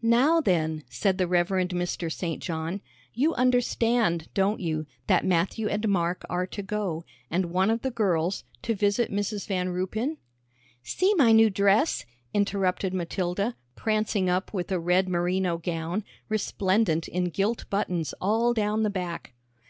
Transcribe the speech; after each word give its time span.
"Now 0.00 0.40
then," 0.40 0.82
said 0.88 1.18
the 1.18 1.26
Rev. 1.26 1.48
Mr. 1.48 2.10
St. 2.10 2.42
John, 2.42 2.80
"you 3.12 3.34
understand, 3.34 4.28
don't 4.32 4.58
you, 4.58 4.86
that 5.08 5.26
Matthew 5.26 5.68
and 5.68 5.86
Mark 5.90 6.24
are 6.30 6.46
to 6.46 6.62
go, 6.62 7.04
and 7.30 7.50
one 7.52 7.68
of 7.68 7.82
the 7.82 7.90
girls, 7.90 8.44
to 8.62 8.74
visit 8.74 9.12
Mrs. 9.12 9.46
Van 9.46 9.68
Ruypen?" 9.68 10.16
"See 10.82 11.12
my 11.16 11.32
new 11.32 11.50
dress," 11.50 12.06
interrupted 12.32 12.94
Matilda, 12.94 13.56
prancing 13.76 14.30
up 14.30 14.54
with 14.54 14.72
a 14.72 14.80
red 14.80 15.06
merino 15.06 15.58
gown, 15.58 16.02
resplendent 16.30 17.06
in 17.06 17.24
gilt 17.24 17.68
buttons 17.68 18.14
all 18.22 18.54
down 18.54 18.84
the 18.84 18.88
back. 18.90 19.34